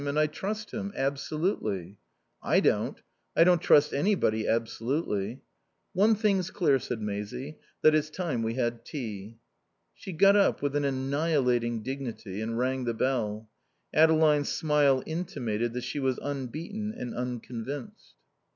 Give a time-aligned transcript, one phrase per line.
[0.07, 0.91] And I trust him.
[0.95, 1.99] Absolutely."
[2.41, 2.99] "I don't.
[3.37, 5.41] I don't trust anybody absolutely."
[5.93, 9.37] "One thing's clear," said Maisie, "that it's time we had tea."
[9.93, 13.47] She got up, with an annihilating dignity, and rang the bell.
[13.93, 18.15] Adeline's smile intimated that she was unbeaten and unconvinced.